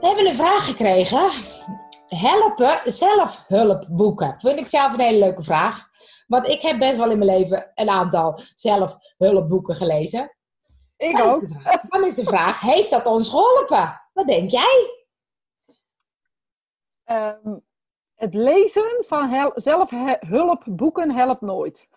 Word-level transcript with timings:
We 0.00 0.06
hebben 0.06 0.26
een 0.26 0.34
vraag 0.34 0.64
gekregen. 0.64 1.30
Helpen, 2.08 2.92
zelfhulpboeken. 2.92 4.34
Vind 4.38 4.58
ik 4.58 4.68
zelf 4.68 4.92
een 4.92 5.00
hele 5.00 5.18
leuke 5.18 5.42
vraag. 5.42 5.88
Want 6.26 6.46
ik 6.48 6.60
heb 6.60 6.78
best 6.78 6.96
wel 6.96 7.10
in 7.10 7.18
mijn 7.18 7.30
leven 7.38 7.70
een 7.74 7.88
aantal 7.90 8.38
zelfhulpboeken 8.54 9.74
gelezen. 9.74 10.34
Ik 10.96 11.16
Dan 11.16 11.26
is 11.26 11.32
ook. 11.34 11.42
vraag- 11.60 11.80
Dan 11.88 12.04
is 12.04 12.14
de 12.14 12.24
vraag, 12.24 12.60
heeft 12.60 12.90
dat 12.90 13.06
ons 13.06 13.28
geholpen? 13.28 14.00
Wat 14.12 14.26
denk 14.26 14.50
jij? 14.50 15.04
Ehm, 17.04 17.58
het 18.14 18.34
lezen 18.34 19.04
van 19.06 19.28
hel- 19.28 19.52
zelfhulpboeken 19.54 21.14
helpt 21.14 21.40
nooit. 21.40 21.88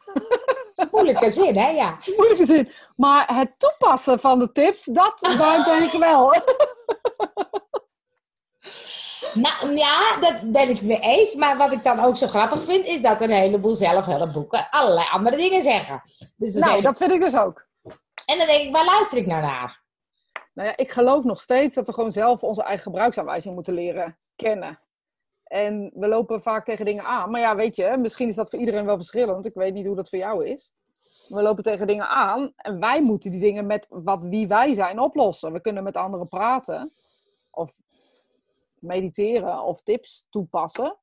Moeilijke 0.91 1.31
zin, 1.31 1.57
hè? 1.57 1.69
Ja. 1.69 1.97
Moeilijke 2.17 2.45
zin. 2.45 2.71
Maar 2.95 3.35
het 3.35 3.55
toepassen 3.59 4.19
van 4.19 4.39
de 4.39 4.51
tips, 4.51 4.83
dat 4.85 5.13
dat 5.19 5.65
denk 5.65 5.91
ik 5.91 5.99
wel. 5.99 6.33
Nou, 9.33 9.75
ja, 9.75 10.19
dat 10.19 10.51
ben 10.51 10.69
ik 10.69 10.77
het 10.77 10.85
mee 10.85 10.99
eens. 10.99 11.35
Maar 11.35 11.57
wat 11.57 11.71
ik 11.71 11.83
dan 11.83 11.99
ook 11.99 12.17
zo 12.17 12.27
grappig 12.27 12.63
vind, 12.63 12.85
is 12.85 13.01
dat 13.01 13.21
een 13.21 13.31
heleboel 13.31 13.75
zelfhulpboeken 13.75 14.67
allerlei 14.69 15.07
andere 15.11 15.37
dingen 15.37 15.61
zeggen. 15.61 16.01
Dus 16.37 16.55
nou, 16.55 16.81
dat 16.81 16.97
vind 16.97 17.11
ik 17.11 17.21
dus 17.21 17.35
ook. 17.35 17.67
En 18.25 18.37
dan 18.37 18.47
denk 18.47 18.63
ik, 18.63 18.75
waar 18.75 18.85
luister 18.85 19.17
ik 19.17 19.25
nou 19.25 19.41
naar? 19.41 19.81
Nou 20.53 20.67
ja, 20.67 20.77
ik 20.77 20.91
geloof 20.91 21.23
nog 21.23 21.41
steeds 21.41 21.75
dat 21.75 21.87
we 21.87 21.93
gewoon 21.93 22.11
zelf 22.11 22.43
onze 22.43 22.63
eigen 22.63 22.83
gebruiksaanwijzing 22.83 23.55
moeten 23.55 23.73
leren 23.73 24.17
kennen. 24.35 24.79
En 25.43 25.91
we 25.93 26.07
lopen 26.07 26.41
vaak 26.41 26.65
tegen 26.65 26.85
dingen 26.85 27.03
aan. 27.03 27.31
Maar 27.31 27.41
ja, 27.41 27.55
weet 27.55 27.75
je, 27.75 27.97
misschien 27.99 28.27
is 28.27 28.35
dat 28.35 28.49
voor 28.49 28.59
iedereen 28.59 28.85
wel 28.85 28.97
verschillend. 28.97 29.45
Ik 29.45 29.53
weet 29.53 29.73
niet 29.73 29.85
hoe 29.85 29.95
dat 29.95 30.09
voor 30.09 30.19
jou 30.19 30.47
is. 30.47 30.73
We 31.27 31.41
lopen 31.41 31.63
tegen 31.63 31.87
dingen 31.87 32.07
aan 32.07 32.53
en 32.55 32.79
wij 32.79 33.01
moeten 33.01 33.31
die 33.31 33.39
dingen 33.39 33.65
met 33.65 33.85
wat 33.89 34.23
wie 34.23 34.47
wij 34.47 34.73
zijn 34.73 34.99
oplossen. 34.99 35.53
We 35.53 35.61
kunnen 35.61 35.83
met 35.83 35.95
anderen 35.95 36.27
praten 36.27 36.93
of 37.51 37.79
mediteren 38.83 39.63
of 39.63 39.81
tips 39.81 40.25
toepassen. 40.29 40.97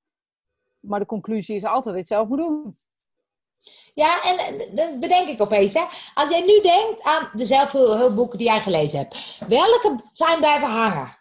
Maar 0.81 1.01
de 1.01 1.07
conclusie 1.07 1.57
is 1.57 1.65
altijd 1.65 1.97
het 1.97 2.09
zelf 2.09 2.29
moet 2.29 2.39
doen. 2.39 2.79
Ja, 3.95 4.23
en 4.23 4.59
dat 4.75 5.01
bedenk 5.01 5.29
ik 5.29 5.41
opeens. 5.41 5.75
Hè. 5.75 5.85
Als 6.15 6.31
jij 6.31 6.41
nu 6.41 6.61
denkt 6.61 7.03
aan 7.03 7.31
de 7.33 7.45
zelfhulpboeken 7.45 8.39
die 8.39 8.47
jij 8.47 8.61
gelezen 8.61 8.99
hebt. 8.99 9.41
Welke 9.49 9.97
zijn 10.13 10.39
blijven 10.39 10.69
hangen? 10.69 11.19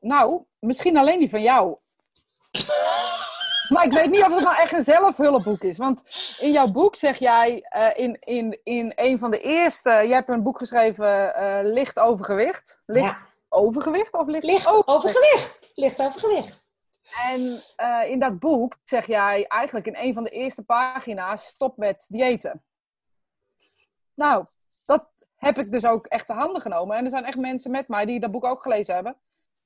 Nou, 0.00 0.42
misschien 0.58 0.96
alleen 0.96 1.18
die 1.18 1.30
van 1.30 1.42
jou. 1.42 1.78
Maar 3.68 3.84
ik 3.84 3.92
weet 3.92 4.10
niet 4.10 4.24
of 4.24 4.34
het 4.34 4.42
nou 4.42 4.56
echt 4.56 4.72
een 4.72 4.82
zelfhulpboek 4.82 5.62
is. 5.62 5.76
Want 5.76 6.02
in 6.38 6.52
jouw 6.52 6.70
boek 6.70 6.96
zeg 6.96 7.18
jij 7.18 7.62
eh, 7.68 8.04
in, 8.04 8.16
in, 8.20 8.60
in 8.62 8.92
een 8.94 9.18
van 9.18 9.30
de 9.30 9.40
eerste... 9.40 9.90
Je 9.90 10.12
hebt 10.12 10.28
een 10.28 10.42
boek 10.42 10.58
geschreven, 10.58 11.34
eh, 11.34 11.58
Licht 11.62 11.98
Overgewicht. 11.98 12.80
Licht 12.86 13.18
Ja. 13.18 13.31
Overgewicht 13.54 14.12
of 14.12 14.26
Licht, 14.26 14.44
Licht 14.44 14.66
Overgewicht? 14.66 14.88
overgewicht. 14.88 15.58
Licht 15.74 16.00
overgewicht. 16.00 16.62
En 17.26 17.60
eh, 17.76 18.10
in 18.10 18.18
dat 18.18 18.38
boek 18.38 18.76
zeg 18.84 19.06
jij 19.06 19.46
eigenlijk 19.46 19.86
in 19.86 19.96
een 19.96 20.14
van 20.14 20.24
de 20.24 20.30
eerste 20.30 20.62
pagina's... 20.62 21.46
Stop 21.46 21.76
met 21.76 22.06
diëten. 22.08 22.64
Nou, 24.14 24.46
dat 24.84 25.04
heb 25.36 25.58
ik 25.58 25.72
dus 25.72 25.84
ook 25.84 26.06
echt 26.06 26.26
te 26.26 26.32
handen 26.32 26.62
genomen. 26.62 26.96
En 26.96 27.04
er 27.04 27.10
zijn 27.10 27.24
echt 27.24 27.36
mensen 27.38 27.70
met 27.70 27.88
mij 27.88 28.04
die 28.04 28.20
dat 28.20 28.30
boek 28.30 28.44
ook 28.44 28.62
gelezen 28.62 28.94
hebben. 28.94 29.16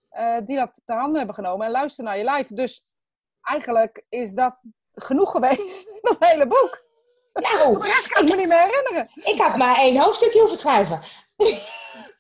eh, 0.09 0.37
die 0.47 0.57
dat 0.57 0.81
te 0.85 0.93
handen 0.93 1.17
hebben 1.17 1.35
genomen 1.35 1.67
en 1.67 1.73
luisteren 1.73 2.05
naar 2.11 2.19
je 2.19 2.25
lijf. 2.25 2.49
Dus 2.49 2.95
eigenlijk 3.43 4.05
is 4.09 4.33
dat 4.33 4.57
genoeg 4.93 5.31
geweest, 5.31 5.93
dat 6.03 6.17
hele 6.19 6.47
boek. 6.47 6.85
Nou, 7.33 7.79
De 7.81 7.87
rest 7.87 8.09
kan 8.09 8.23
ik 8.25 8.31
me 8.31 8.37
niet 8.37 8.49
meer 8.49 8.63
herinneren. 8.63 9.11
ik 9.15 9.41
had 9.41 9.57
maar 9.57 9.77
één 9.77 9.99
hoofdstukje 10.01 10.39
hoeven 10.39 10.57
schrijven. 10.59 11.01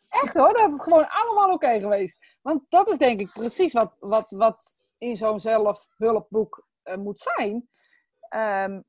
Echt 0.08 0.34
hoor, 0.34 0.52
dat 0.52 0.74
is 0.74 0.82
gewoon 0.82 1.08
allemaal 1.08 1.52
oké 1.52 1.78
geweest. 1.78 2.36
Want 2.42 2.62
dat 2.68 2.88
is 2.88 2.98
denk 2.98 3.20
ik 3.20 3.32
precies 3.32 3.72
wat, 3.72 3.96
wat, 4.00 4.26
wat 4.30 4.76
in 4.98 5.16
zo'n 5.16 5.40
zelfhulpboek 5.40 6.66
eh, 6.82 6.96
moet 6.96 7.18
zijn. 7.18 7.68
Ehm, 8.28 8.80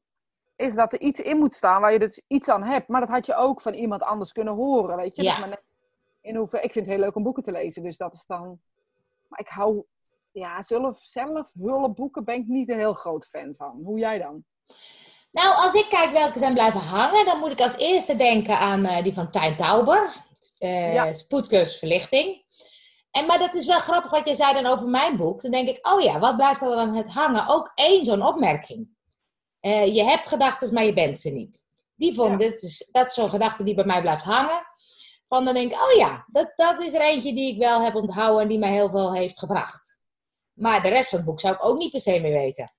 is 0.56 0.74
dat 0.74 0.94
er 0.94 1.00
iets 1.00 1.20
in 1.20 1.38
moet 1.38 1.54
staan 1.54 1.82
waar 1.82 1.94
je 1.94 2.00
dus 2.00 2.22
iets 2.28 2.50
aan 2.50 2.64
hebt. 2.64 2.88
Maar 2.88 3.00
dat 3.00 3.10
had 3.10 3.26
je 3.26 3.36
ook 3.36 3.62
van 3.62 3.74
iemand 3.74 4.02
anders 4.02 4.32
kunnen 4.32 4.54
horen, 4.54 4.98
weet 4.98 5.16
je. 5.16 5.24
Ja. 5.24 5.36
Dus 5.36 5.46
maar 5.46 5.62
in 6.22 6.36
hoever, 6.36 6.64
ik 6.64 6.72
vind 6.72 6.86
het 6.86 6.96
heel 6.96 7.04
leuk 7.04 7.16
om 7.16 7.24
boeken 7.24 7.44
te 7.44 7.52
lezen, 7.52 7.84
dus 7.84 7.98
dat 7.98 8.14
is 8.14 8.26
dan... 8.26 8.60
Maar 9.28 9.40
ik 9.40 9.48
hou... 9.48 9.84
Ja, 10.32 10.62
zelf, 10.62 11.00
zelfhulpboeken 11.02 12.24
ben 12.24 12.36
ik 12.36 12.48
niet 12.48 12.70
een 12.70 12.78
heel 12.78 12.94
groot 12.94 13.26
fan 13.26 13.56
van. 13.56 13.82
Hoe 13.84 14.00
jij 14.00 14.18
dan? 14.18 14.44
Nou, 15.32 15.56
als 15.56 15.74
ik 15.74 15.86
kijk 15.90 16.12
welke 16.12 16.40
zijn 16.40 16.54
blijven 16.54 16.80
hangen, 16.80 17.26
dan 17.26 17.40
moet 17.40 17.52
ik 17.52 17.62
als 17.62 17.78
eerste 17.78 18.16
denken 18.16 18.58
aan 18.60 18.86
eh, 18.86 19.04
die 19.04 19.14
van 19.14 19.32
Tijn 19.32 19.56
Tauber. 19.56 20.27
Eh 20.58 20.94
Ja. 20.94 21.14
Spoedcursus 21.14 21.78
verlichting. 21.80 22.46
En, 23.12 23.26
maar 23.26 23.40
dat 23.40 23.54
is 23.54 23.66
wel 23.66 23.80
grappig 23.80 24.12
wat 24.12 24.28
je 24.28 24.36
zei 24.36 24.54
dan 24.54 24.66
over 24.66 24.88
mijn 24.88 25.18
boek. 25.18 25.42
Dan 25.42 25.52
denk 25.52 25.68
ik, 25.68 25.88
oh 25.88 26.02
ja, 26.02 26.20
wat 26.20 26.36
blijft 26.36 26.62
er 26.62 26.70
dan 26.70 26.96
het 26.96 27.08
hangen? 27.10 27.48
Ook 27.48 27.72
één 27.76 28.06
zo'n 28.06 28.22
opmerking. 28.26 28.90
Eh, 29.60 29.96
je 29.96 30.04
hebt 30.04 30.28
gedachten, 30.28 30.74
maar 30.74 30.84
je 30.84 30.94
bent 30.94 31.20
ze 31.20 31.30
niet. 31.30 31.66
Die 31.96 32.14
vond 32.14 32.42
Ja. 32.42 32.48
is, 32.48 32.90
dat 32.92 33.08
is 33.08 33.14
zo'n 33.14 33.30
gedachte 33.30 33.64
die 33.64 33.76
bij 33.76 33.86
mij 33.86 34.02
blijft 34.02 34.24
hangen. 34.24 34.62
Van 35.26 35.46
dan 35.46 35.54
denk 35.54 35.72
ik, 35.72 35.82
oh 35.82 35.98
ja, 35.98 36.26
dat, 36.32 36.54
dat 36.56 36.82
is 36.82 36.94
er 36.94 37.02
eentje 37.02 37.34
die 37.34 37.54
ik 37.54 37.58
wel 37.60 37.82
heb 37.82 37.96
onthouden 37.96 38.42
en 38.42 38.48
die 38.48 38.60
mij 38.60 38.72
heel 38.72 38.90
veel 38.90 39.14
heeft 39.14 39.40
gebracht. 39.40 40.00
Maar 40.54 40.82
de 40.82 40.88
rest 40.90 41.10
van 41.10 41.18
het 41.18 41.28
boek 41.28 41.40
zou 41.40 41.54
ik 41.54 41.66
ook 41.66 41.78
niet 41.78 41.92
per 41.92 42.00
se 42.00 42.20
meer 42.20 42.34
weten. 42.34 42.72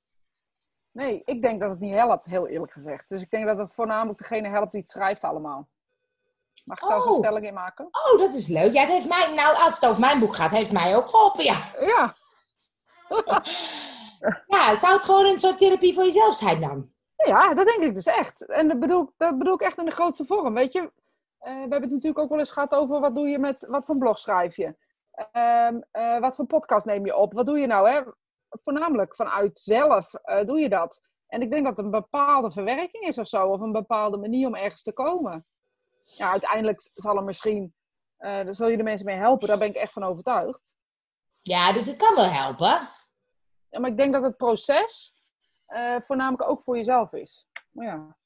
Nee, 0.93 1.23
ik 1.25 1.43
denk 1.43 1.61
dat 1.61 1.71
het 1.71 1.81
niet 1.81 1.93
helpt, 1.93 2.27
heel 2.27 2.49
eerlijk 2.49 2.73
gezegd. 2.73 3.09
Dus 3.09 3.23
ik 3.23 3.31
denk 3.31 3.47
dat 3.47 3.59
het 3.59 3.75
voornamelijk 3.75 4.19
degene 4.19 4.49
helpt 4.49 4.73
die 4.73 4.81
het 4.81 4.91
schrijft 4.91 5.25
allemaal. 5.25 5.69
Mag 6.65 6.83
ik 6.83 6.89
daar 6.89 7.01
zo'n 7.01 7.13
Oh. 7.13 7.19
stelling 7.19 7.47
in 7.47 7.55
maken? 7.55 7.85
Oh, 7.85 8.19
dat 8.19 8.35
is 8.35 8.47
leuk. 8.47 8.73
Ja, 8.73 8.81
het 8.81 8.91
heeft 8.91 9.09
mij, 9.09 9.33
nou, 9.35 9.57
als 9.57 9.75
het 9.75 9.87
over 9.87 10.01
mijn 10.01 10.19
boek 10.19 10.35
gaat, 10.35 10.51
heeft 10.51 10.73
mij 10.73 10.97
ook 10.97 11.09
geholpen. 11.09 11.45
Ja. 11.45 11.57
Ja, 11.81 12.15
ja, 14.47 14.77
zou 14.77 14.93
het 14.93 15.05
gewoon 15.05 15.27
een 15.27 15.39
soort 15.39 15.59
therapie 15.59 15.95
voor 15.95 16.05
jezelf 16.05 16.35
zijn 16.35 16.61
dan? 16.61 16.91
ja 17.27 17.55
dat 17.55 17.67
denk 17.67 17.83
ik 17.83 17.95
dus 17.95 18.07
echt. 18.07 18.47
En 18.47 18.69
dat 18.69 18.81
bedoel, 18.81 19.03
ik- 19.03 19.13
dat 19.17 19.39
bedoel 19.39 19.55
ik 19.55 19.61
echt 19.61 19.79
in 19.79 19.85
de 19.85 19.91
grootste 19.91 20.25
vorm. 20.25 20.55
Weet 20.55 20.73
je, 20.73 20.93
Eh, 21.39 21.53
we 21.55 21.59
hebben 21.61 21.83
het 21.83 21.91
natuurlijk 21.91 22.19
ook 22.19 22.29
wel 22.29 22.39
eens 22.39 22.51
gehad 22.51 22.75
over 22.75 23.01
wat 23.01 23.15
doe 23.15 23.29
je 23.29 23.39
met, 23.39 23.67
wat 23.69 23.85
voor 23.87 23.97
blog 23.99 24.19
schrijf 24.19 24.57
je? 24.57 24.77
Ehm, 25.33 25.81
eh, 25.91 26.19
wat 26.19 26.35
voor 26.35 26.47
podcast 26.47 26.87
neem 26.87 27.07
je 27.07 27.17
op? 27.17 27.33
Wat 27.33 27.47
doe 27.47 27.59
je 27.59 27.67
nou? 27.67 27.89
Hè? 27.91 28.01
Voornamelijk 28.51 29.15
vanuit 29.15 29.59
zelf 29.59 30.15
eh, 30.15 30.45
doe 30.45 30.59
je 30.59 30.69
dat. 30.69 31.01
En 31.29 31.43
ik 31.43 31.51
denk 31.51 31.65
dat 31.65 31.77
het 31.77 31.85
een 31.87 31.91
bepaalde 31.93 32.51
verwerking 32.51 33.05
is 33.05 33.19
of 33.19 33.27
zo, 33.29 33.47
of 33.49 33.61
een 33.61 33.73
bepaalde 33.73 34.17
manier 34.17 34.47
om 34.47 34.55
ergens 34.55 34.83
te 34.83 34.93
komen. 34.93 35.47
Ja, 36.17 36.31
uiteindelijk 36.31 36.91
zal 36.95 37.17
er 37.17 37.25
misschien, 37.25 37.75
eh 38.17 38.45
daar 38.45 38.55
zul 38.55 38.69
je 38.69 38.77
de 38.77 38.83
mensen 38.83 39.07
mee 39.07 39.17
helpen, 39.17 39.49
daar 39.49 39.59
ben 39.59 39.69
ik 39.69 39.75
echt 39.75 39.93
van 39.93 40.03
overtuigd. 40.05 40.77
Ja, 41.41 41.73
dus 41.73 41.87
het 41.87 41.97
kan 41.97 42.15
wel 42.15 42.31
helpen. 42.31 42.89
Ja, 43.71 43.81
maar 43.81 43.91
ik 43.91 43.97
denk 43.97 44.13
dat 44.13 44.23
het 44.23 44.37
proces 44.37 45.19
eh, 45.67 45.97
voornamelijk 45.99 46.51
ook 46.51 46.63
voor 46.63 46.77
jezelf 46.77 47.13
is. 47.13 47.47
Maar 47.71 47.87
ja, 47.87 48.17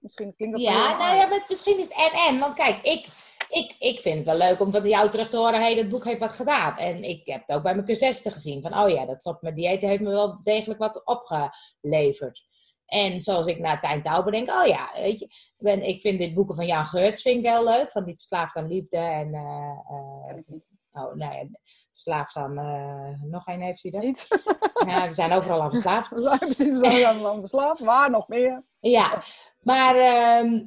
misschien 0.00 0.34
klinkt 0.36 0.56
dat 0.56 0.66
Ja, 0.66 0.96
nou 0.96 1.16
ja, 1.16 1.26
maar 1.26 1.44
misschien 1.48 1.78
is 1.78 1.84
het 1.84 2.12
en-en. 2.12 2.38
Want 2.38 2.54
kijk, 2.54 2.82
ik, 2.82 3.06
ik, 3.48 3.76
ik 3.78 4.00
vind 4.00 4.16
het 4.16 4.24
wel 4.24 4.48
leuk 4.48 4.60
om 4.60 4.70
van 4.72 4.88
jou 4.88 5.10
terug 5.10 5.28
te 5.28 5.36
horen... 5.36 5.54
hé, 5.54 5.60
hey, 5.60 5.74
dat 5.74 5.88
boek 5.88 6.04
heeft 6.04 6.20
wat 6.20 6.32
gedaan. 6.32 6.76
En 6.76 7.02
ik 7.02 7.26
heb 7.26 7.40
het 7.46 7.56
ook 7.56 7.62
bij 7.62 7.74
mijn 7.74 7.86
cursisten 7.86 8.32
gezien. 8.32 8.62
Van, 8.62 8.78
oh 8.78 8.88
ja, 8.88 9.06
dat 9.06 9.20
stop 9.20 9.42
met 9.42 9.56
dieet 9.56 9.82
heeft 9.82 10.02
me 10.02 10.10
wel 10.10 10.40
degelijk 10.42 10.80
wat 10.80 11.04
opgeleverd. 11.04 12.46
En 12.86 13.22
zoals 13.22 13.46
ik 13.46 13.58
naar 13.58 13.80
Tijn 13.80 14.02
Tauber 14.02 14.32
denk, 14.32 14.50
oh 14.50 14.66
ja, 14.66 14.90
weet 14.94 15.18
je... 15.18 15.24
Ik, 15.24 15.54
ben, 15.58 15.82
ik 15.82 16.00
vind 16.00 16.18
dit 16.18 16.34
boeken 16.34 16.54
van 16.54 16.66
Jan 16.66 16.84
Geurts 16.84 17.22
vind 17.22 17.44
ik 17.44 17.50
heel 17.50 17.64
leuk. 17.64 17.90
Van 17.90 18.04
die 18.04 18.14
verslaafd 18.14 18.56
aan 18.56 18.66
liefde 18.66 18.96
en... 18.96 19.34
eh, 19.34 20.30
eh, 20.92 21.04
oh, 21.04 21.16
ja, 21.16 21.46
verslaafd 21.92 22.36
aan... 22.36 22.58
eh, 22.58 23.22
nog 23.30 23.46
één 23.46 23.60
heeft 23.60 23.82
hij 23.82 23.92
er. 23.92 24.04
Niet? 24.04 24.28
Ja, 24.86 25.06
we 25.06 25.14
zijn 25.14 25.32
overal 25.32 25.62
aan 25.62 25.70
verslaafd. 25.70 26.10
We 26.14 26.54
zijn 26.54 26.78
zijn 26.78 27.24
aan 27.26 27.40
verslaafd. 27.40 27.80
Waar 27.80 28.10
nog 28.10 28.28
meer? 28.28 28.64
Ja, 28.80 29.22
maar 29.60 29.96
ehm, 29.96 30.64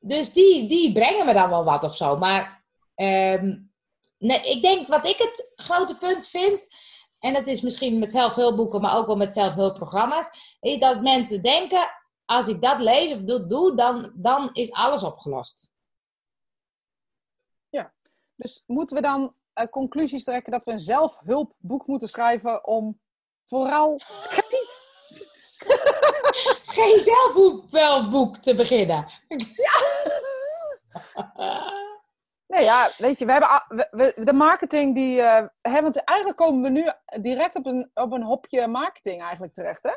dus 0.00 0.32
die, 0.32 0.68
die 0.68 0.92
brengen 0.92 1.26
me 1.26 1.32
dan 1.32 1.50
wel 1.50 1.64
wat 1.64 1.84
of 1.84 1.96
zo. 1.96 2.16
Maar 2.16 2.64
ehm, 2.94 3.56
nee, 4.18 4.40
ik 4.44 4.62
denk 4.62 4.86
wat 4.86 5.06
ik 5.06 5.18
het 5.18 5.52
grote 5.54 5.96
punt 5.96 6.26
vind, 6.26 6.66
en 7.24 7.32
dat 7.32 7.46
is 7.46 7.60
misschien 7.60 7.98
met 7.98 8.12
zelfhulpboeken, 8.12 8.80
maar 8.80 8.96
ook 8.96 9.06
wel 9.06 9.16
met 9.16 9.32
zelfhulpprogramma's, 9.32 10.56
is 10.60 10.78
dat 10.78 11.02
mensen 11.02 11.42
denken, 11.42 11.86
als 12.24 12.48
ik 12.48 12.60
dat 12.60 12.80
lees 12.80 13.12
of 13.12 13.22
doe, 13.22 13.46
doe 13.46 13.76
dan, 13.76 14.12
dan 14.14 14.50
is 14.52 14.72
alles 14.72 15.02
opgelost. 15.02 15.72
Dus 18.36 18.62
moeten 18.66 18.96
we 18.96 19.02
dan 19.02 19.34
eh, 19.52 19.66
conclusies 19.66 20.24
trekken 20.24 20.52
dat 20.52 20.64
we 20.64 20.72
een 20.72 20.78
zelfhulpboek 20.78 21.86
moeten 21.86 22.08
schrijven 22.08 22.66
om 22.66 23.00
vooral 23.46 24.00
Geen 26.64 26.98
zelfhulpboek 27.10 28.36
te 28.36 28.54
beginnen. 28.54 29.06
Nee, 32.46 32.64
ja, 32.64 32.90
weet 32.98 33.18
je, 33.18 33.24
we 33.24 33.32
hebben 33.32 33.50
a- 33.50 33.64
we, 33.68 33.88
we- 33.90 34.24
de 34.24 34.32
marketing 34.32 34.94
die. 34.94 35.20
eh, 35.20 35.46
hè, 35.62 35.82
want 35.82 35.96
eigenlijk 36.04 36.38
komen 36.38 36.62
we 36.62 36.68
nu 36.68 36.92
direct 37.22 37.56
op 37.56 37.66
een, 37.66 37.90
op 37.94 38.12
een 38.12 38.22
hopje 38.22 38.66
marketing 38.66 39.22
eigenlijk 39.22 39.52
terecht, 39.52 39.82
hè? 39.82 39.92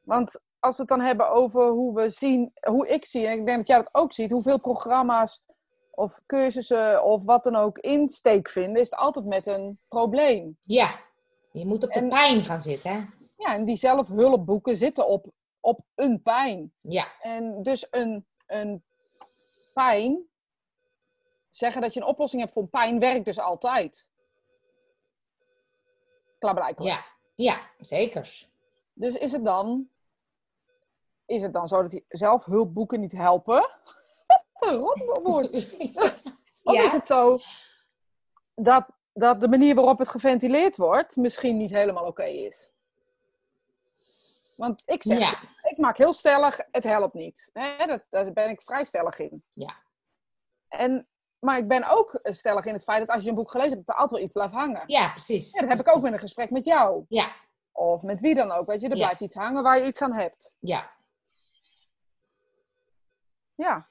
Want 0.00 0.40
als 0.60 0.74
we 0.76 0.80
het 0.82 0.90
dan 0.90 1.00
hebben 1.00 1.28
over 1.30 1.68
hoe 1.68 1.94
we 1.94 2.10
zien, 2.10 2.52
hoe 2.68 2.88
ik 2.88 3.04
zie, 3.04 3.26
en 3.26 3.38
ik 3.38 3.46
denk 3.46 3.58
dat 3.58 3.66
jij 3.68 3.76
dat 3.76 3.94
ook 3.94 4.12
ziet, 4.12 4.30
hoeveel 4.30 4.58
programma's 4.60 5.44
of 5.90 6.20
cursussen 6.26 7.02
of 7.04 7.24
wat 7.24 7.44
dan 7.44 7.56
ook 7.56 7.78
insteek 7.78 8.48
vinden, 8.48 8.80
is 8.82 8.90
het 8.90 8.98
altijd 8.98 9.24
met 9.24 9.46
een 9.46 9.78
probleem. 9.88 10.56
Ja, 10.60 10.88
je 11.52 11.66
moet 11.66 11.84
op 11.84 11.92
de 11.92 12.00
En- 12.00 12.08
pijn 12.08 12.42
gaan 12.44 12.60
zitten. 12.60 12.90
Hè? 12.90 13.00
Ja, 13.36 13.54
en 13.54 13.64
die 13.64 13.76
zelfhulpboeken 13.76 14.76
zitten 14.76 15.06
op, 15.08 15.26
op 15.60 15.80
een 15.94 16.22
pijn. 16.22 16.72
Ja, 16.80 17.06
En 17.20 17.62
dus 17.62 17.86
een, 17.90 18.26
een 18.46 18.82
pijn, 19.72 20.28
zeggen 21.56 21.80
dat 21.82 21.94
je 21.94 22.00
een 22.00 22.06
oplossing 22.06 22.42
hebt 22.42 22.54
voor 22.54 22.62
een 22.62 22.70
pijn, 22.70 22.98
werkt 22.98 23.24
dus 23.24 23.38
altijd. 23.38 24.08
Klaarblijkelijk. 26.38 26.94
ja, 26.94 27.04
ja, 27.34 27.60
zeker. 27.78 28.46
Dus 28.92 29.14
is 29.14 29.32
het 29.32 29.44
dan, 29.44 29.88
is 31.26 31.42
het 31.42 31.52
dan 31.52 31.68
zo 31.68 31.82
dat 31.82 31.90
die 31.90 32.04
zelfhulpboeken 32.08 33.00
niet 33.00 33.12
helpen? 33.12 33.70
Te 34.56 34.70
rot 34.70 35.20
woord. 35.22 35.50
Of 36.62 36.74
Ja. 36.74 36.82
is 36.82 36.92
het 36.92 37.06
zo 37.06 37.38
dat, 38.54 38.86
dat 39.12 39.40
de 39.40 39.48
manier 39.48 39.74
waarop 39.74 39.98
het 39.98 40.08
geventileerd 40.08 40.76
wordt 40.76 41.16
misschien 41.16 41.56
niet 41.56 41.70
helemaal 41.70 42.06
oké 42.06 42.24
is? 42.24 42.72
Want 44.54 44.82
ik 44.86 45.02
zeg, 45.02 45.18
Ja, 45.18 45.38
ik 45.62 45.78
maak 45.78 45.96
heel 45.96 46.12
stellig, 46.12 46.60
het 46.70 46.84
helpt 46.84 47.14
niet. 47.14 47.50
Hè, 47.52 47.86
dat, 47.86 48.02
daar 48.10 48.32
ben 48.32 48.48
ik 48.50 48.62
vrij 48.62 48.84
stellig 48.84 49.18
in. 49.18 49.44
Ja. 49.48 49.76
En, 50.68 51.08
maar 51.44 51.58
ik 51.58 51.68
ben 51.68 51.88
ook 51.88 52.18
stellig 52.22 52.64
in 52.64 52.72
het 52.72 52.82
feit 52.82 52.98
dat 53.06 53.14
als 53.14 53.22
je 53.22 53.28
een 53.28 53.34
boek 53.34 53.50
gelezen 53.50 53.72
hebt, 53.72 53.86
dat 53.86 53.94
er 53.94 54.00
altijd 54.00 54.20
wel 54.20 54.28
iets 54.28 54.32
blijft 54.32 54.54
hangen. 54.54 54.82
ja, 54.86 55.10
precies. 55.10 55.52
Ja, 55.52 55.60
dat 55.60 55.68
heb 55.68 55.78
ik 55.78 55.94
ook 55.96 56.02
met 56.02 56.12
een 56.12 56.18
gesprek 56.18 56.50
met 56.50 56.64
jou. 56.64 57.04
Ja, 57.08 57.32
Of 57.72 58.02
met 58.02 58.20
wie 58.20 58.34
dan 58.34 58.52
ook. 58.52 58.66
Weet 58.66 58.80
je, 58.80 58.88
er 58.88 58.96
blijft 58.96 59.20
iets 59.20 59.34
hangen 59.34 59.62
waar 59.62 59.78
je 59.78 59.86
iets 59.86 60.02
aan 60.02 60.12
hebt. 60.12 60.54
ja. 60.58 60.92
Ja, 63.56 63.86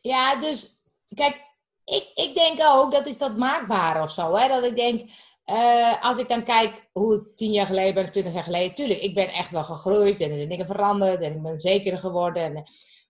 Ja, 0.00 0.36
dus 0.36 0.82
kijk, 1.14 1.44
ik, 1.84 2.10
ik 2.14 2.34
denk 2.34 2.58
ook, 2.62 2.92
dat 2.92 3.06
is 3.06 3.18
dat 3.18 3.36
maakbare 3.36 4.02
of 4.02 4.10
zo. 4.10 4.34
Hè? 4.34 4.48
Dat 4.48 4.64
ik 4.64 4.76
denk, 4.76 5.10
eh, 5.44 6.04
als 6.04 6.18
ik 6.18 6.28
dan 6.28 6.44
kijk 6.44 6.88
hoe 6.92 7.14
ik 7.14 7.36
tien 7.36 7.52
jaar 7.52 7.66
geleden 7.66 7.94
ben, 7.94 8.12
twintig 8.12 8.32
jaar 8.32 8.42
geleden, 8.42 8.74
tuurlijk, 8.74 9.00
ik 9.00 9.14
ben 9.14 9.28
echt 9.28 9.50
wel 9.50 9.64
gegroeid 9.64 10.20
en 10.20 10.30
er 10.30 10.36
zijn 10.36 10.48
dingen 10.48 10.66
veranderd 10.66 11.22
en 11.22 11.34
ik 11.34 11.42
ben 11.42 11.60
zekerder 11.60 12.00
geworden. 12.00 12.42
En, 12.42 12.64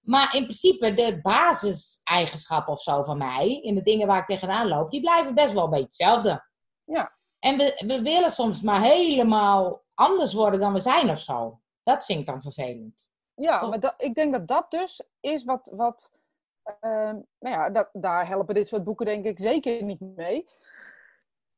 maar 0.08 0.34
in 0.34 0.43
principe, 0.43 0.94
de 0.94 1.20
basiseigenschappen 1.20 2.72
of 2.72 2.81
zo 2.81 3.02
van 3.02 3.19
mij, 3.19 3.60
in 3.60 3.75
de 3.75 3.82
dingen 3.82 4.06
waar 4.06 4.19
ik 4.19 4.26
tegenaan 4.26 4.69
loop, 4.69 4.90
die 4.90 5.00
blijven 5.00 5.34
best 5.34 5.52
wel 5.52 5.64
een 5.64 5.70
beetje 5.70 5.87
hetzelfde. 5.87 6.44
Ja. 6.84 7.12
En 7.38 7.56
we, 7.56 7.82
we 7.87 8.02
willen 8.02 8.31
soms 8.31 8.62
maar 8.62 8.81
helemaal 8.81 9.84
anders 9.94 10.34
worden 10.34 10.60
dan 10.60 10.72
we 10.72 10.81
zijn 10.81 11.10
of 11.10 11.19
zo. 11.19 11.60
Dat 11.82 12.05
vind 12.05 12.20
ik 12.20 12.26
dan 12.26 12.43
vervelend. 12.43 13.10
ja 13.34 13.58
Toch? 13.58 13.70
maar 13.70 13.81
dat, 13.81 13.94
ik 13.96 14.14
denk 14.14 14.32
dat 14.32 14.49
dat 14.49 14.70
dus 14.70 15.02
is 15.20 15.44
wat. 15.44 15.70
wat 15.72 16.12
ehm, 16.81 17.16
nou 17.38 17.56
ja, 17.56 17.70
dat, 17.70 17.88
daar 17.93 18.26
helpen 18.26 18.54
dit 18.54 18.69
soort 18.69 18.84
boeken 18.84 19.06
denk 19.06 19.25
ik 19.25 19.40
zeker 19.40 19.82
niet 19.82 20.00
mee. 20.00 20.49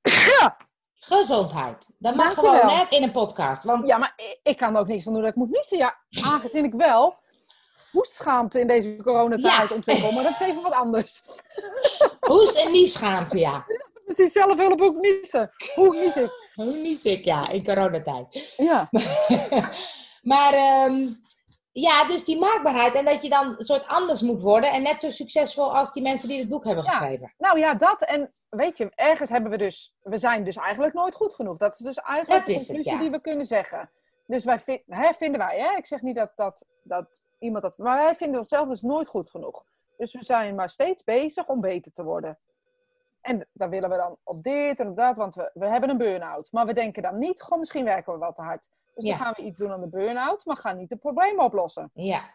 Gezondheid. 0.94 1.90
Dat 1.98 2.14
mag 2.14 2.34
gewoon 2.34 2.68
hè, 2.68 2.84
in 2.88 3.02
een 3.02 3.12
podcast. 3.12 3.64
Want 3.64 3.86
Ja, 3.86 3.98
maar 3.98 4.12
ik, 4.16 4.40
ik 4.42 4.56
kan 4.56 4.74
er 4.74 4.80
ook 4.80 4.86
niks 4.86 5.06
aan 5.06 5.12
doen 5.12 5.22
dat 5.22 5.30
ik 5.30 5.36
moet 5.36 5.50
niezen. 5.50 5.78
Ja, 5.78 5.98
aangezien 6.24 6.64
ik 6.64 6.74
wel 6.74 7.18
hoestschaamte 7.92 8.60
in 8.60 8.66
deze 8.66 8.96
coronatijd 9.02 9.68
Ja. 9.68 9.74
ontwikkel. 9.74 10.12
Maar 10.12 10.22
dat 10.22 10.32
is 10.40 10.46
even 10.46 10.62
wat 10.62 10.72
anders. 10.72 11.22
Hoest 12.20 12.64
en 12.64 12.72
nieschaamte, 12.72 13.38
ja. 13.38 13.64
Precies, 14.06 14.32
zelf 14.32 14.60
ook 14.80 14.94
niezen. 15.00 15.50
Hoe 15.74 15.96
nies 15.96 16.16
ik? 16.16 16.30
Hoe 16.54 16.74
nies 16.74 17.04
ik, 17.04 17.24
ja, 17.24 17.48
in 17.48 17.64
coronatijd. 17.64 18.54
Ja, 18.56 18.88
maar 20.22 20.52
ehm, 20.52 21.08
ja, 21.72 22.04
dus 22.04 22.24
die 22.24 22.38
maakbaarheid. 22.38 22.94
En 22.94 23.04
dat 23.04 23.22
je 23.22 23.28
dan 23.28 23.54
een 23.58 23.64
soort 23.64 23.86
anders 23.86 24.20
moet 24.22 24.42
worden. 24.42 24.70
En 24.72 24.82
net 24.82 25.00
zo 25.00 25.10
succesvol 25.10 25.74
als 25.76 25.92
die 25.92 26.02
mensen 26.02 26.28
die 26.28 26.38
het 26.38 26.48
boek 26.48 26.64
hebben 26.64 26.84
Ja. 26.84 26.90
geschreven. 26.90 27.34
nou 27.38 27.58
ja, 27.58 27.74
dat. 27.74 28.02
En 28.02 28.32
weet 28.48 28.76
je, 28.78 28.90
ergens 28.94 29.30
hebben 29.30 29.50
we 29.50 29.56
dus... 29.58 29.94
We 30.02 30.18
zijn 30.18 30.44
dus 30.44 30.56
eigenlijk 30.56 30.94
nooit 30.94 31.14
goed 31.14 31.34
genoeg. 31.34 31.56
Dat 31.56 31.72
is 31.74 31.78
dus 31.80 31.96
eigenlijk 31.96 32.38
Dat 32.38 32.46
de 32.46 32.52
het, 32.52 32.66
conclusie 32.66 32.92
ja. 32.92 32.98
die 32.98 33.10
we 33.10 33.20
kunnen 33.20 33.46
zeggen. 33.46 33.90
Dus 34.30 34.44
wij 34.44 34.82
hè, 34.86 35.12
vinden 35.12 35.40
wij, 35.40 35.58
hè? 35.58 35.76
ik 35.76 35.86
zeg 35.86 36.02
niet 36.02 36.16
dat, 36.16 36.32
dat, 36.36 36.66
dat 36.82 37.26
iemand 37.38 37.62
dat... 37.62 37.78
Maar 37.78 37.96
wij 38.04 38.14
vinden 38.14 38.40
onszelf 38.40 38.68
dus 38.68 38.80
nooit 38.80 39.08
goed 39.08 39.30
genoeg. 39.30 39.64
Dus 39.96 40.12
we 40.12 40.24
zijn 40.24 40.54
maar 40.54 40.68
steeds 40.68 41.04
bezig 41.04 41.48
om 41.48 41.60
beter 41.60 41.92
te 41.92 42.04
worden. 42.04 42.38
En 43.20 43.48
dan 43.52 43.70
willen 43.70 43.90
we 43.90 43.96
dan 43.96 44.16
op 44.24 44.42
dit 44.42 44.80
en 44.80 44.88
op 44.88 44.96
dat, 44.96 45.16
want 45.16 45.34
we, 45.34 45.50
we 45.54 45.66
hebben 45.66 45.90
een 45.90 45.96
burn-out. 45.98 46.48
Maar 46.52 46.66
we 46.66 46.72
denken 46.74 47.02
dan 47.02 47.18
niet, 47.18 47.42
goh, 47.42 47.58
misschien 47.58 47.84
werken 47.84 48.12
we 48.12 48.18
wel 48.18 48.32
te 48.32 48.42
hard. 48.42 48.70
Dus 48.94 49.04
Ja. 49.04 49.10
dan 49.10 49.20
gaan 49.20 49.32
we 49.36 49.42
iets 49.42 49.58
doen 49.58 49.72
aan 49.72 49.80
de 49.80 49.88
burn-out, 49.88 50.44
maar 50.44 50.56
gaan 50.56 50.76
niet 50.76 50.88
de 50.88 50.96
problemen 50.96 51.44
oplossen. 51.44 51.90
Ja, 51.94 52.34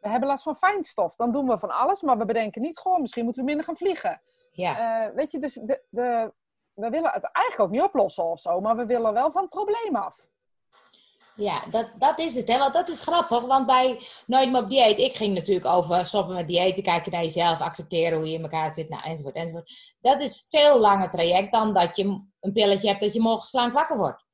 We 0.00 0.08
hebben 0.08 0.28
last 0.28 0.42
van 0.42 0.56
fijnstof, 0.56 1.16
dan 1.16 1.32
doen 1.32 1.48
we 1.48 1.58
van 1.58 1.70
alles, 1.70 2.02
maar 2.02 2.18
we 2.18 2.24
bedenken 2.24 2.62
niet, 2.62 2.78
goh, 2.78 3.00
misschien 3.00 3.24
moeten 3.24 3.42
we 3.42 3.48
minder 3.48 3.66
gaan 3.66 3.76
vliegen. 3.76 4.20
ja, 4.50 5.04
Eh, 5.06 5.14
weet 5.14 5.32
je, 5.32 5.38
dus 5.38 5.54
de, 5.54 5.82
de, 5.88 6.32
we 6.74 6.90
willen 6.90 7.10
het 7.10 7.24
eigenlijk 7.32 7.60
ook 7.60 7.70
niet 7.70 7.82
oplossen 7.88 8.24
of 8.24 8.40
zo, 8.40 8.60
maar 8.60 8.76
we 8.76 8.86
willen 8.86 9.12
wel 9.12 9.30
van 9.30 9.42
het 9.42 9.50
probleem 9.50 9.96
af. 9.96 10.20
Ja 11.34 11.60
dat, 11.70 11.90
dat 11.98 12.18
is 12.18 12.34
het. 12.34 12.48
Hè? 12.48 12.58
Want 12.58 12.72
dat 12.72 12.88
is 12.88 13.00
grappig. 13.00 13.40
Want 13.40 13.66
bij 13.66 14.00
Nooit 14.26 14.50
meer 14.50 14.62
op 14.62 14.70
dieet, 14.70 14.98
ik 14.98 15.14
ging 15.14 15.34
natuurlijk 15.34 15.66
over 15.66 16.06
stoppen 16.06 16.34
met 16.34 16.48
diëten, 16.48 16.82
kijken 16.82 17.12
naar 17.12 17.22
jezelf, 17.22 17.60
accepteren 17.60 18.18
hoe 18.18 18.28
je 18.28 18.34
in 18.34 18.42
elkaar 18.42 18.70
zit, 18.70 18.88
nou, 18.88 19.02
enzovoort, 19.02 19.34
enzovoort. 19.34 19.94
Dat 20.00 20.20
is 20.20 20.46
veel 20.48 20.80
langer 20.80 21.10
traject 21.10 21.52
dan 21.52 21.74
dat 21.74 21.96
je 21.96 22.04
een 22.40 22.52
pilletje 22.52 22.88
hebt 22.88 23.00
dat 23.00 23.12
je 23.12 23.20
morgen 23.20 23.48
slank 23.48 23.72
wakker 23.72 23.96
wordt. 23.96 24.24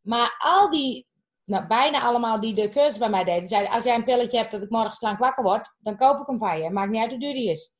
Maar 0.00 0.36
al 0.38 0.70
die, 0.70 1.06
nou, 1.44 1.66
bijna 1.66 2.02
allemaal 2.02 2.40
die 2.40 2.54
de 2.54 2.68
cursus 2.68 2.98
bij 2.98 3.10
mij 3.10 3.24
deden, 3.24 3.48
zeiden, 3.48 3.72
als 3.72 3.84
jij 3.84 3.94
een 3.94 4.04
pilletje 4.04 4.38
hebt 4.38 4.50
dat 4.50 4.62
ik 4.62 4.70
morgen 4.70 4.94
slank 4.94 5.18
wakker 5.18 5.44
word, 5.44 5.74
dan 5.78 5.96
koop 5.96 6.20
ik 6.20 6.26
hem 6.26 6.38
van 6.38 6.62
je. 6.62 6.70
Maakt 6.70 6.90
niet 6.90 7.00
uit 7.00 7.10
hoe 7.10 7.20
duur 7.20 7.32
die 7.32 7.50
is. 7.50 7.72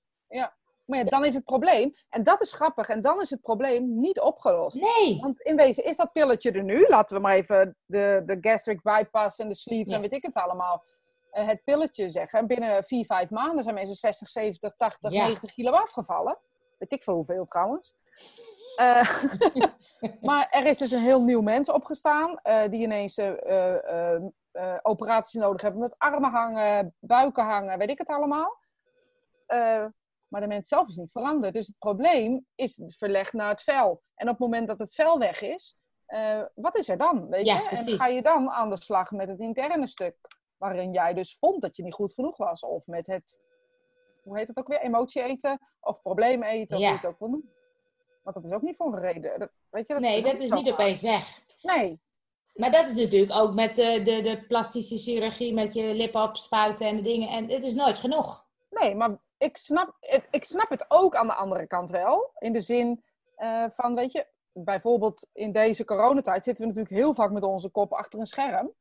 Maar 0.85 0.99
ja, 0.99 1.05
dan 1.05 1.25
is 1.25 1.35
het 1.35 1.45
probleem, 1.45 1.95
en 2.09 2.23
dat 2.25 2.41
is 2.41 2.53
grappig, 2.53 2.89
en 2.89 3.03
dan 3.03 3.21
is 3.21 3.31
het 3.31 3.41
probleem 3.41 4.01
niet 4.01 4.21
opgelost. 4.21 4.81
Nee. 4.81 5.19
Want 5.21 5.41
in 5.41 5.57
wezen 5.57 5.85
is 5.85 5.97
dat 5.97 6.13
pilletje 6.13 6.53
er 6.53 6.63
nu. 6.63 6.87
Laten 6.89 7.17
we 7.17 7.23
maar 7.23 7.35
even 7.35 7.77
de, 7.87 8.23
de 8.27 8.37
gastric 8.41 8.83
bypass 8.83 9.39
en 9.39 9.49
de 9.49 9.55
sleeve 9.55 9.91
Ja. 9.91 9.97
en 9.97 10.03
weet 10.03 10.13
ik 10.13 10.23
het 10.23 10.35
allemaal. 10.37 10.85
eh, 11.31 11.47
het 11.47 11.65
pilletje 11.65 12.11
zeggen. 12.11 12.39
En 12.39 12.47
binnen 12.47 12.85
vier, 12.85 13.05
vijf 13.05 13.31
maanden 13.31 13.63
zijn 13.63 13.75
mensen 13.75 13.95
60, 13.95 14.29
70, 14.29 14.77
80, 14.77 15.11
Ja. 15.13 15.25
90 15.25 15.53
kilo 15.53 15.71
afgevallen. 15.73 16.39
Weet 16.79 16.93
ik 16.93 17.03
veel 17.03 17.15
hoeveel 17.15 17.45
trouwens. 17.45 17.95
Eh, 18.77 19.25
maar 20.21 20.49
er 20.51 20.67
is 20.67 20.79
dus 20.79 20.91
een 20.91 21.01
heel 21.03 21.23
nieuw 21.23 21.41
mens 21.41 21.71
opgestaan. 21.71 22.39
eh, 22.43 22.71
die 22.71 22.83
ineens 22.83 23.21
operaties 24.83 25.41
nodig 25.41 25.61
hebben 25.63 25.81
met 25.81 25.95
armen 25.99 26.31
hangen, 26.31 26.95
buiken 27.01 27.45
hangen, 27.45 27.79
weet 27.79 27.89
ik 27.91 27.99
het 27.99 28.09
allemaal. 28.09 28.59
Maar 30.33 30.41
de 30.41 30.47
mens 30.47 30.69
zelf 30.69 30.89
is 30.89 30.97
niet 30.97 31.11
veranderd. 31.11 31.55
Dus 31.55 31.67
het 31.67 31.79
probleem 31.79 32.47
is 32.55 32.81
verlegd 32.87 33.33
naar 33.33 33.49
het 33.49 33.63
vel. 33.63 34.03
En 34.15 34.27
op 34.29 34.33
het 34.33 34.39
moment 34.39 34.67
dat 34.69 34.79
het 34.79 34.95
vel 34.95 35.19
weg 35.19 35.41
is, 35.43 35.77
eh, 36.07 36.43
wat 36.55 36.77
is 36.77 36.89
er 36.89 36.99
dan? 36.99 37.29
Weet 37.29 37.47
Ja, 37.47 37.57
je? 37.57 37.69
En 37.69 37.99
ga 37.99 38.07
je 38.07 38.23
dan 38.23 38.51
aan 38.51 38.71
de 38.71 38.83
slag 38.83 39.11
met 39.11 39.29
het 39.29 39.39
interne 39.41 39.87
stuk, 39.87 40.17
waarin 40.57 40.93
jij 40.93 41.15
dus 41.15 41.37
vond 41.39 41.63
dat 41.63 41.77
je 41.77 41.83
niet 41.83 41.95
goed 41.95 42.15
genoeg 42.15 42.37
was? 42.37 42.63
Of 42.63 42.87
met 42.87 43.07
het, 43.07 43.41
hoe 44.23 44.39
heet 44.39 44.49
het 44.49 44.57
ook 44.57 44.69
weer, 44.69 44.81
emotie 44.81 45.23
eten? 45.23 45.61
Of 45.81 46.03
probleem 46.03 46.43
eten, 46.43 46.77
of 46.77 46.83
Ja. 46.83 46.89
hoe 46.89 46.99
je 46.99 47.03
het 47.07 47.13
ook 47.13 47.19
wil 47.19 47.29
noemen. 47.29 47.51
Want 48.23 48.37
dat 48.37 48.45
is 48.45 48.53
ook 48.53 48.63
niet 48.63 48.77
voor 48.77 48.93
een 48.93 49.01
reden. 49.01 49.39
Dat, 49.39 49.51
weet 49.71 49.87
je, 49.87 49.93
dat 49.93 50.03
Nee, 50.03 50.23
dat 50.23 50.41
is 50.41 50.51
niet 50.51 50.71
opeens 50.73 51.03
weg. 51.03 51.41
Nee, 51.63 52.01
Maar 52.55 52.71
dat 52.71 52.87
is 52.89 52.95
natuurlijk 52.95 53.35
ook 53.35 53.55
met 53.55 53.77
de, 53.77 54.03
de, 54.05 54.23
de 54.23 54.45
plastische 54.49 54.97
chirurgie, 54.97 55.55
met 55.55 55.75
je 55.75 55.95
lippen 55.95 56.23
opspuiten 56.23 56.87
en 56.87 56.97
de 56.97 57.03
dingen. 57.03 57.29
En 57.29 57.51
het 57.51 57.65
is 57.65 57.75
nooit 57.75 57.99
genoeg. 57.99 58.47
Nee, 58.71 58.95
maar 58.95 59.19
ik 59.43 59.57
snap, 59.57 59.97
ik, 60.01 60.29
ik 60.31 60.45
snap 60.45 60.69
het 60.69 60.85
ook 60.89 61.17
aan 61.17 61.27
de 61.27 61.35
andere 61.35 61.67
kant 61.67 61.91
wel. 61.91 62.31
In 62.39 62.53
de 62.53 62.61
zin 62.61 63.05
eh, 63.35 63.65
van, 63.71 63.95
weet 63.95 64.13
je, 64.13 64.27
bijvoorbeeld 64.53 65.29
in 65.33 65.53
deze 65.53 65.85
coronatijd 65.85 66.45
zitten 66.45 66.65
we 66.65 66.71
natuurlijk 66.71 67.01
heel 67.03 67.15
vaak 67.15 67.31
met 67.31 67.43
onze 67.43 67.69
kop 67.69 67.93
achter 67.93 68.21
een 68.21 68.27
scherm. 68.27 68.73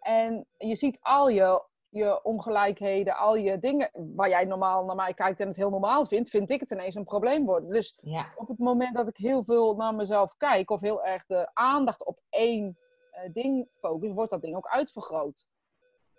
En 0.00 0.46
je 0.58 0.76
ziet 0.76 0.98
al 1.00 1.28
je, 1.28 1.62
je 1.88 2.22
ongelijkheden, 2.22 3.16
al 3.16 3.36
je 3.36 3.58
dingen 3.58 3.90
waar 3.92 4.28
jij 4.28 4.44
normaal 4.44 4.84
naar 4.84 4.96
mij 4.96 5.14
kijkt 5.14 5.40
en 5.40 5.46
het 5.46 5.56
heel 5.56 5.70
normaal 5.70 6.06
vindt, 6.06 6.30
vind 6.30 6.50
ik 6.50 6.60
het 6.60 6.70
ineens 6.70 6.94
een 6.94 7.04
probleem 7.04 7.44
worden. 7.44 7.70
Dus 7.70 7.98
Ja, 8.00 8.32
op 8.36 8.48
het 8.48 8.58
moment 8.58 8.94
dat 8.94 9.08
ik 9.08 9.16
heel 9.16 9.44
veel 9.44 9.76
naar 9.76 9.94
mezelf 9.94 10.34
kijk 10.36 10.70
of 10.70 10.80
heel 10.80 11.04
erg 11.04 11.26
de 11.26 11.50
aandacht 11.52 12.04
op 12.04 12.20
één 12.28 12.78
eh, 13.10 13.32
ding 13.32 13.68
focus, 13.80 14.12
wordt 14.12 14.30
dat 14.30 14.42
ding 14.42 14.56
ook 14.56 14.68
uitvergroot. 14.68 15.46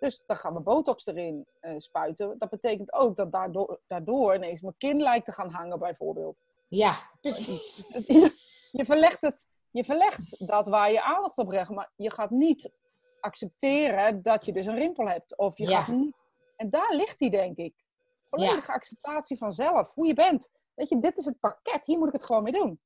Dus 0.03 0.23
dan 0.25 0.37
gaan 0.37 0.53
we 0.53 0.59
botox 0.59 1.05
erin 1.05 1.45
eh, 1.59 1.73
spuiten. 1.77 2.35
Dat 2.37 2.49
betekent 2.49 2.93
ook 2.93 3.15
dat 3.15 3.31
daardoor, 3.31 3.79
daardoor 3.87 4.35
ineens 4.35 4.61
mijn 4.61 4.77
kin 4.77 5.01
lijkt 5.01 5.25
te 5.25 5.31
gaan 5.31 5.49
hangen, 5.49 5.79
bijvoorbeeld. 5.79 6.43
ja, 6.67 6.93
precies. 7.21 7.87
Je 8.71 8.85
verlegt, 8.85 9.21
het, 9.21 9.45
je 9.71 9.83
verlegt 9.83 10.47
dat 10.47 10.67
waar 10.67 10.91
je 10.91 11.01
aandacht 11.03 11.37
op 11.37 11.51
legt, 11.51 11.69
maar 11.69 11.91
je 11.95 12.11
gaat 12.11 12.29
niet 12.29 12.71
accepteren 13.19 14.21
dat 14.21 14.45
je 14.45 14.53
dus 14.53 14.65
een 14.65 14.75
rimpel 14.75 15.07
hebt. 15.07 15.37
Of 15.37 15.57
je 15.57 15.67
Ja. 15.69 15.83
gaat 15.83 15.95
niet... 15.95 16.15
En 16.55 16.69
daar 16.69 16.95
ligt 16.95 17.19
die, 17.19 17.29
denk 17.29 17.57
ik. 17.57 17.73
Volledige 18.29 18.71
acceptatie 18.71 19.37
van 19.37 19.51
zelf, 19.51 19.93
hoe 19.93 20.07
je 20.07 20.13
bent. 20.13 20.49
Weet 20.73 20.89
je, 20.89 20.99
dit 20.99 21.17
is 21.17 21.25
het 21.25 21.39
pakket, 21.39 21.85
hier 21.85 21.97
moet 21.97 22.07
ik 22.07 22.13
het 22.13 22.23
gewoon 22.25 22.43
mee 22.43 22.53
doen. 22.53 22.79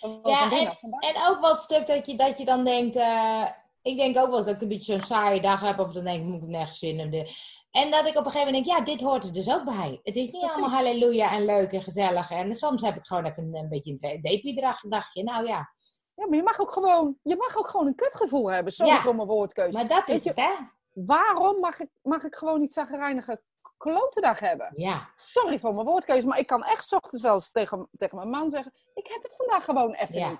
Wat 0.00 0.20
Ja. 0.32 0.78
En 0.98 1.14
ook 1.28 1.46
het 1.46 1.60
stuk 1.60 1.86
dat 1.86 2.06
je, 2.06 2.16
dat 2.16 2.38
je 2.38 2.44
dan 2.44 2.64
denkt, 2.64 2.96
eh, 2.96 3.44
Ik 3.82 3.98
denk 3.98 4.18
ook 4.18 4.26
wel 4.26 4.36
eens 4.36 4.44
dat 4.46 4.54
ik 4.54 4.60
een 4.62 4.68
beetje 4.68 4.92
zo'n 4.92 5.00
saaie 5.00 5.40
dag 5.40 5.60
heb. 5.60 5.78
Of 5.78 5.92
dan 5.92 6.04
denk 6.04 6.18
ik, 6.20 6.24
moet 6.26 6.42
ik 6.42 6.48
nergens 6.48 6.78
zin 6.78 6.98
in. 6.98 7.10
De... 7.10 7.32
En 7.70 7.90
dat 7.90 8.06
ik 8.06 8.18
op 8.18 8.24
een 8.24 8.30
gegeven 8.30 8.46
moment 8.52 8.64
denk, 8.64 8.78
ja, 8.78 8.84
dit 8.84 9.00
hoort 9.00 9.24
er 9.24 9.32
dus 9.32 9.50
ook 9.50 9.64
bij. 9.64 10.00
Het 10.02 10.16
is 10.16 10.30
niet 10.30 10.30
Precies. 10.40 10.50
allemaal 10.50 10.70
halleluja 10.70 11.32
en 11.32 11.44
leuk 11.44 11.72
en 11.72 11.82
gezellig. 11.82 12.30
En 12.30 12.54
soms 12.54 12.82
heb 12.82 12.96
ik 12.96 13.06
gewoon 13.06 13.24
even 13.24 13.42
een, 13.44 13.54
een 13.54 13.68
beetje 13.68 13.96
een 14.00 14.20
depie-dagje. 14.20 15.22
Nou 15.22 15.46
ja, 15.46 15.72
Ja, 16.14 16.26
maar 16.26 16.36
je 16.36 16.42
mag 16.42 16.60
ook 16.60 16.72
gewoon, 16.72 17.16
je 17.22 17.36
mag 17.36 17.56
ook 17.56 17.68
gewoon 17.68 17.86
een 17.86 17.94
kutgevoel 17.94 18.50
hebben. 18.50 18.72
Sorry 18.72 18.92
Ja. 18.92 19.00
voor 19.00 19.14
mijn 19.16 19.28
woordkeuze. 19.28 19.72
maar 19.72 19.86
dat 19.86 20.08
is 20.08 20.22
je- 20.22 20.28
het, 20.28 20.38
hè? 20.38 20.50
Waarom 20.92 21.60
mag 21.60 21.80
ik, 21.80 21.88
mag 22.02 22.22
ik 22.24 22.34
gewoon 22.34 22.60
niet 22.60 22.72
zagrijnige 22.72 23.42
klotendag 23.76 24.38
hebben? 24.40 24.70
Ja, 24.74 25.08
Sorry 25.16 25.58
voor 25.58 25.74
mijn 25.74 25.86
woordkeuze, 25.86 26.26
maar 26.26 26.38
ik 26.38 26.46
kan 26.46 26.64
echt 26.64 26.92
ochtends 26.92 27.22
wel 27.22 27.34
eens 27.34 27.50
tegen, 27.50 27.88
tegen 27.96 28.16
mijn 28.16 28.30
man 28.30 28.50
zeggen... 28.50 28.72
Ik 28.94 29.06
heb 29.06 29.22
het 29.22 29.36
vandaag 29.36 29.64
gewoon 29.64 29.92
even 29.94 30.14
Ja. 30.18 30.28
niet. 30.30 30.38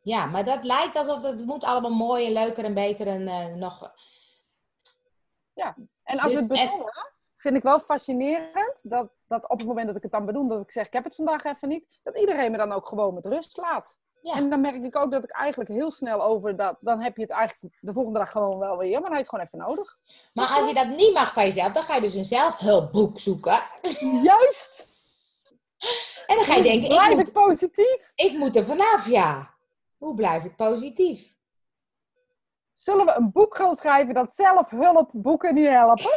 Ja, 0.00 0.26
maar 0.26 0.44
dat 0.44 0.64
lijkt 0.64 0.96
alsof 0.96 1.22
het 1.22 1.46
moet 1.46 1.64
allemaal 1.64 1.90
mooier, 1.90 2.30
leuker 2.30 2.64
en 2.64 2.74
beter 2.74 3.06
en 3.06 3.28
eh, 3.28 3.54
nog... 3.54 3.92
En 6.02 6.18
als 6.18 6.32
Dus- 6.32 6.40
het 6.40 6.48
bedoelen, 6.48 7.10
vind 7.36 7.56
ik 7.56 7.62
wel 7.62 7.78
fascinerend... 7.78 8.90
Dat, 8.90 9.08
dat 9.26 9.48
op 9.48 9.58
het 9.58 9.66
moment 9.68 9.86
dat 9.86 9.96
ik 9.96 10.02
het 10.02 10.12
dan 10.12 10.26
bedoel, 10.26 10.48
dat 10.48 10.60
ik 10.60 10.70
zeg... 10.70 10.86
Ik 10.86 10.92
heb 10.92 11.04
het 11.04 11.14
vandaag 11.14 11.44
even 11.44 11.68
niet. 11.68 12.00
Dat 12.02 12.18
iedereen 12.18 12.50
me 12.50 12.56
dan 12.56 12.72
ook 12.72 12.88
gewoon 12.88 13.14
met 13.14 13.26
rust 13.26 13.56
laat. 13.56 13.98
Ja. 14.22 14.34
En 14.34 14.50
dan 14.50 14.60
merk 14.60 14.84
ik 14.84 14.96
ook 14.96 15.10
dat 15.10 15.22
ik 15.22 15.30
eigenlijk 15.30 15.70
heel 15.70 15.90
snel 15.90 16.22
over 16.22 16.56
dat... 16.56 16.76
Dan 16.80 17.00
heb 17.00 17.16
je 17.16 17.22
het 17.22 17.30
eigenlijk 17.30 17.76
de 17.80 17.92
volgende 17.92 18.18
dag 18.18 18.30
gewoon 18.30 18.58
wel 18.58 18.76
weer. 18.76 19.00
Maar 19.00 19.10
dan 19.10 19.18
heb 19.18 19.26
je 19.26 19.36
het 19.36 19.44
gewoon 19.44 19.44
even 19.44 19.76
nodig. 19.76 19.98
Maar 20.32 20.48
als 20.48 20.68
je 20.68 20.74
dat 20.74 20.88
niet 20.88 21.12
mag 21.12 21.32
van 21.32 21.44
jezelf, 21.44 21.72
dan 21.72 21.82
ga 21.82 21.94
je 21.94 22.00
dus 22.00 22.14
een 22.14 22.24
zelfhulpboek 22.24 23.18
zoeken. 23.18 23.58
Juist! 24.22 24.86
En 26.26 26.36
dan 26.36 26.44
ga 26.44 26.54
je 26.54 26.62
denken, 26.62 27.10
ik 27.10 27.16
moet, 27.16 27.32
positief? 27.32 28.12
ik 28.14 28.38
moet 28.38 28.56
er 28.56 28.64
vanaf, 28.64 29.08
ja. 29.08 29.56
Hoe 29.98 30.14
blijf 30.14 30.44
ik 30.44 30.56
positief? 30.56 31.36
Zullen 32.72 33.06
we 33.06 33.12
een 33.12 33.32
boek 33.32 33.56
gaan 33.56 33.74
schrijven 33.74 34.14
dat 34.14 34.34
zelfhulpboeken 34.34 35.54
niet 35.54 35.68
helpen? 35.68 36.10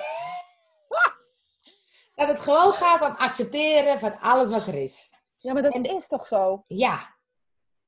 Dat 2.15 2.27
het 2.29 2.39
gewoon 2.39 2.73
gaat 2.73 3.01
om 3.09 3.15
accepteren 3.15 3.99
van 3.99 4.19
alles 4.19 4.49
wat 4.49 4.67
er 4.67 4.75
is. 4.75 5.13
Ja, 5.37 5.53
maar 5.53 5.61
dat 5.61 5.73
En- 5.73 5.83
is 5.83 6.07
toch 6.07 6.25
zo? 6.27 6.63
Ja. 6.67 7.15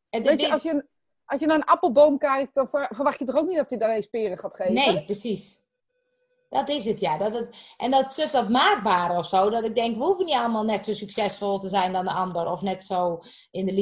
En 0.09 0.23
Weet 0.23 0.41
je, 0.41 0.51
als 0.51 0.61
je, 0.63 0.87
als 1.25 1.39
je 1.39 1.45
naar 1.45 1.55
een 1.55 1.63
appelboom 1.65 2.17
kijkt, 2.17 2.53
dan 2.53 2.69
ver- 2.69 2.89
verwacht 2.95 3.19
je 3.19 3.25
toch 3.25 3.35
ook 3.35 3.47
niet 3.47 3.57
dat 3.57 3.69
hij 3.69 3.79
daar 3.79 3.89
eens 3.95 4.05
peren 4.07 4.37
gaat 4.37 4.55
geven? 4.55 4.73
Nee, 4.73 5.05
precies. 5.05 5.61
Dat 6.49 6.69
is 6.69 6.85
het, 6.85 6.99
ja. 6.99 7.17
Dat 7.17 7.33
het, 7.33 7.73
en 7.77 7.91
dat 7.91 8.11
stuk 8.11 8.31
dat 8.31 8.49
maakbare 8.49 9.17
of 9.17 9.25
zo, 9.25 9.49
dat 9.49 9.63
ik 9.63 9.75
denk, 9.75 9.97
we 9.97 10.03
hoeven 10.03 10.25
niet 10.25 10.35
allemaal 10.35 10.63
net 10.65 10.85
zo 10.85 10.93
succesvol 10.93 11.59
te 11.59 11.67
zijn 11.67 11.93
dan 11.93 12.05
de 12.05 12.11
ander. 12.13 12.47
Of 12.51 12.61
net 12.61 12.85
zo 12.85 13.19
in 13.51 13.65
de 13.65 13.73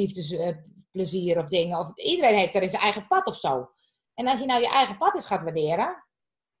liefdesplezier 0.92 1.38
of 1.38 1.48
dingen. 1.48 1.78
Of, 1.78 1.96
iedereen 1.96 2.36
heeft 2.38 2.54
er 2.54 2.62
in 2.62 2.68
zijn 2.68 2.82
eigen 2.82 3.06
pad 3.06 3.26
of 3.26 3.36
zo. 3.36 3.70
En 4.14 4.28
als 4.28 4.40
je 4.40 4.46
nou 4.46 4.60
je 4.60 4.68
eigen 4.68 4.96
pad 4.96 5.14
eens 5.14 5.26
gaat 5.26 5.42
waarderen, 5.42 6.04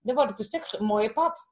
dan 0.00 0.14
wordt 0.14 0.30
het 0.30 0.38
een 0.38 0.44
stuk 0.44 0.80
een 0.80 0.86
mooier 0.86 1.12
pad. 1.12 1.48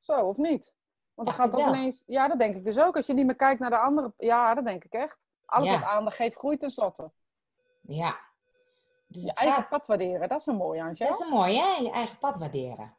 Zo, 0.00 0.12
of 0.20 0.36
niet? 0.36 0.74
Want 1.14 1.28
dan 1.28 1.36
Dacht 1.36 1.38
gaat 1.38 1.64
wel. 1.64 1.74
ineens... 1.74 2.02
Ja, 2.06 2.28
dat 2.28 2.38
denk 2.38 2.54
ik 2.54 2.64
dus 2.64 2.78
ook. 2.78 2.96
Als 2.96 3.06
je 3.06 3.14
niet 3.14 3.26
meer 3.26 3.36
kijkt 3.36 3.60
naar 3.60 3.70
de 3.70 3.78
andere... 3.78 4.12
Ja, 4.16 4.54
dat 4.54 4.64
denk 4.64 4.84
ik 4.84 4.92
echt. 4.92 5.26
Alles 5.46 5.68
Ja. 5.68 5.78
wat 5.78 5.88
aandacht 5.88 6.16
geeft, 6.16 6.36
groeit 6.36 6.60
tenslotte. 6.60 7.10
Ja. 7.80 8.16
Dus 9.06 9.24
Je 9.24 9.34
eigen 9.34 9.56
gaat- 9.60 9.68
pad 9.68 9.86
waarderen, 9.86 10.28
dat 10.28 10.40
is 10.40 10.46
een 10.46 10.56
mooie, 10.56 10.82
Antje. 10.82 11.04
dat 11.06 11.14
is 11.14 11.26
een 11.26 11.32
mooi, 11.32 11.58
hè? 11.58 11.76
Je 11.82 11.90
eigen 11.90 12.18
pad 12.18 12.38
waarderen. 12.38 12.96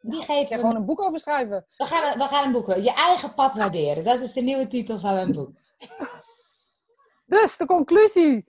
Die 0.00 0.18
Ik 0.20 0.24
geven 0.24 0.48
we 0.48 0.54
gewoon 0.60 0.76
een 0.76 0.84
boek 0.84 1.00
over 1.00 1.20
schrijven. 1.20 1.66
We 1.76 1.84
gaan, 1.84 2.18
we 2.18 2.24
gaan 2.24 2.44
een 2.44 2.52
boeken. 2.52 2.82
Je 2.82 2.92
eigen 2.92 3.34
pad 3.34 3.54
waarderen. 3.56 4.04
Dat 4.04 4.20
is 4.20 4.32
de 4.32 4.40
nieuwe 4.42 4.66
titel 4.66 4.98
van 4.98 5.14
mijn 5.14 5.32
boek. 5.32 5.50
Dus 7.40 7.56
de 7.56 7.66
conclusie 7.66 8.44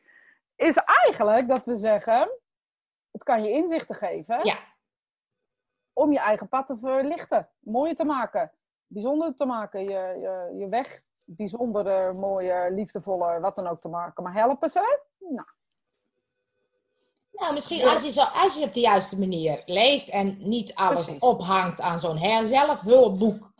is 0.55 0.75
eigenlijk 0.75 1.47
dat 1.47 1.65
we 1.65 1.75
zeggen... 1.75 2.29
Het 3.11 3.23
kan 3.23 3.43
je 3.43 3.49
inzichten 3.49 3.95
geven 3.95 4.39
Ja, 4.45 4.57
om 5.93 6.11
je 6.11 6.19
eigen 6.19 6.47
pad 6.49 6.67
te 6.67 6.77
verlichten. 6.77 7.49
Mooier 7.59 7.95
te 7.95 8.03
maken. 8.03 8.51
Bijzonder 8.87 9.35
te 9.35 9.45
maken. 9.45 9.83
Je, 9.83 9.89
je, 10.21 10.53
je 10.57 10.67
weg 10.69 11.01
bijzonderder, 11.23 12.13
mooier, 12.15 12.71
liefdevoller, 12.71 13.41
wat 13.41 13.55
dan 13.55 13.67
ook 13.67 13.81
te 13.81 13.87
maken. 13.87 14.23
Maar 14.23 14.33
helpen 14.33 14.69
ze? 14.69 14.99
Nou, 15.19 15.47
nou 17.31 17.53
misschien 17.53 17.87
als 17.87 18.03
je, 18.03 18.11
zo, 18.11 18.21
als 18.21 18.57
je 18.59 18.65
op 18.65 18.73
de 18.73 18.79
juiste 18.79 19.19
manier 19.19 19.61
leest 19.65 20.09
en 20.09 20.37
niet 20.39 20.75
alles 20.75 21.03
Precies. 21.03 21.21
ophangt 21.21 21.81
aan 21.81 21.99
zo'n 21.99 22.17
her- 22.17 22.45
zelfhulpboek. 22.47 23.51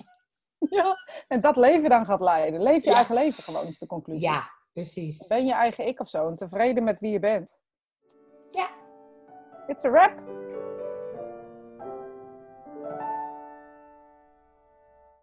ja. 0.70 0.96
En 1.28 1.42
dat 1.42 1.56
leven 1.56 1.90
dan 1.90 2.06
gaat 2.06 2.22
leiden. 2.22 2.64
Leef 2.64 2.84
je 2.84 2.90
Ja. 2.90 2.96
eigen 2.96 3.16
leven 3.16 3.44
gewoon, 3.44 3.68
is 3.68 3.80
de 3.80 3.86
conclusie. 3.88 4.22
Ja, 4.24 4.42
precies. 4.74 5.28
Ben 5.28 5.46
je 5.46 5.54
eigen 5.54 5.88
ik 5.88 6.00
of 6.00 6.10
zo 6.10 6.28
en 6.28 6.36
tevreden 6.36 6.84
met 6.84 7.00
wie 7.00 7.12
je 7.12 7.20
bent. 7.20 7.60
Ja. 8.52 8.70
It's 9.68 9.84
a 9.84 9.90
wrap. 9.90 10.43